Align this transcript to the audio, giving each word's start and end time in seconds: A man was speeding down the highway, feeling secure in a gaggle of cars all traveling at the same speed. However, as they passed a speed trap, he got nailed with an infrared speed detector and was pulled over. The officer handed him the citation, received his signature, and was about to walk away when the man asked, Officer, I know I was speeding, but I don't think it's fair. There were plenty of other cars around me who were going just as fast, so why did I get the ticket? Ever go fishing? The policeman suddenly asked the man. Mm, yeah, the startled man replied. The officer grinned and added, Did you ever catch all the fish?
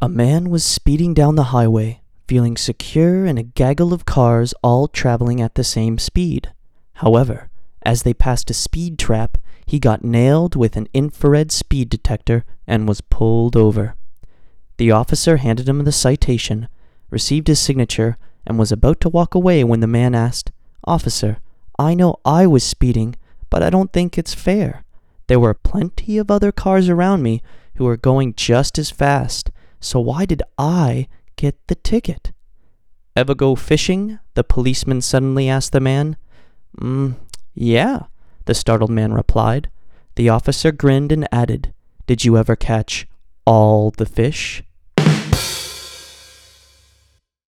A 0.00 0.08
man 0.08 0.48
was 0.48 0.64
speeding 0.64 1.12
down 1.12 1.34
the 1.34 1.50
highway, 1.50 2.02
feeling 2.28 2.56
secure 2.56 3.26
in 3.26 3.36
a 3.36 3.42
gaggle 3.42 3.92
of 3.92 4.04
cars 4.04 4.54
all 4.62 4.86
traveling 4.86 5.40
at 5.40 5.56
the 5.56 5.64
same 5.64 5.98
speed. 5.98 6.52
However, 6.94 7.50
as 7.82 8.04
they 8.04 8.14
passed 8.14 8.48
a 8.48 8.54
speed 8.54 8.96
trap, 8.96 9.38
he 9.66 9.80
got 9.80 10.04
nailed 10.04 10.54
with 10.54 10.76
an 10.76 10.86
infrared 10.94 11.50
speed 11.50 11.88
detector 11.88 12.44
and 12.64 12.86
was 12.86 13.00
pulled 13.00 13.56
over. 13.56 13.96
The 14.76 14.92
officer 14.92 15.38
handed 15.38 15.68
him 15.68 15.82
the 15.82 15.90
citation, 15.90 16.68
received 17.10 17.48
his 17.48 17.58
signature, 17.58 18.18
and 18.46 18.56
was 18.56 18.70
about 18.70 19.00
to 19.00 19.08
walk 19.08 19.34
away 19.34 19.64
when 19.64 19.80
the 19.80 19.88
man 19.88 20.14
asked, 20.14 20.52
Officer, 20.84 21.38
I 21.76 21.94
know 21.94 22.20
I 22.24 22.46
was 22.46 22.62
speeding, 22.62 23.16
but 23.50 23.64
I 23.64 23.70
don't 23.70 23.92
think 23.92 24.16
it's 24.16 24.32
fair. 24.32 24.84
There 25.26 25.40
were 25.40 25.54
plenty 25.54 26.18
of 26.18 26.30
other 26.30 26.52
cars 26.52 26.88
around 26.88 27.24
me 27.24 27.42
who 27.74 27.84
were 27.84 27.96
going 27.96 28.34
just 28.34 28.78
as 28.78 28.92
fast, 28.92 29.50
so 29.80 30.00
why 30.00 30.24
did 30.24 30.42
I 30.56 31.08
get 31.36 31.56
the 31.68 31.74
ticket? 31.74 32.32
Ever 33.16 33.34
go 33.34 33.54
fishing? 33.54 34.18
The 34.34 34.44
policeman 34.44 35.00
suddenly 35.00 35.48
asked 35.48 35.72
the 35.72 35.80
man. 35.80 36.16
Mm, 36.80 37.16
yeah, 37.54 38.02
the 38.44 38.54
startled 38.54 38.90
man 38.90 39.12
replied. 39.12 39.70
The 40.14 40.28
officer 40.28 40.72
grinned 40.72 41.12
and 41.12 41.26
added, 41.32 41.72
Did 42.06 42.24
you 42.24 42.36
ever 42.36 42.56
catch 42.56 43.06
all 43.44 43.90
the 43.90 44.06
fish? 44.06 44.62